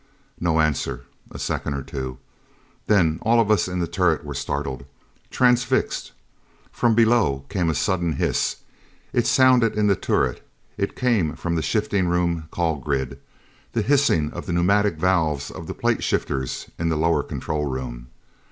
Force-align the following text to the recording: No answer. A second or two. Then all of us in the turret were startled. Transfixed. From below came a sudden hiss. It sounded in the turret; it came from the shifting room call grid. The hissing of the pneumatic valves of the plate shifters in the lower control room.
No 0.39 0.59
answer. 0.61 1.05
A 1.29 1.37
second 1.37 1.75
or 1.75 1.83
two. 1.83 2.17
Then 2.87 3.19
all 3.21 3.39
of 3.39 3.51
us 3.51 3.67
in 3.67 3.77
the 3.77 3.85
turret 3.85 4.25
were 4.25 4.33
startled. 4.33 4.83
Transfixed. 5.29 6.11
From 6.71 6.95
below 6.95 7.45
came 7.49 7.69
a 7.69 7.75
sudden 7.75 8.13
hiss. 8.13 8.55
It 9.13 9.27
sounded 9.27 9.77
in 9.77 9.85
the 9.85 9.95
turret; 9.95 10.43
it 10.75 10.95
came 10.95 11.35
from 11.35 11.53
the 11.53 11.61
shifting 11.61 12.07
room 12.07 12.47
call 12.49 12.77
grid. 12.77 13.19
The 13.73 13.83
hissing 13.83 14.31
of 14.33 14.47
the 14.47 14.53
pneumatic 14.53 14.95
valves 14.95 15.51
of 15.51 15.67
the 15.67 15.75
plate 15.75 16.03
shifters 16.03 16.67
in 16.79 16.89
the 16.89 16.97
lower 16.97 17.21
control 17.21 17.67
room. 17.67 18.07